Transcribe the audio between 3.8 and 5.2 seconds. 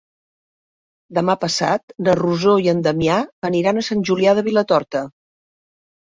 a Sant Julià de Vilatorta.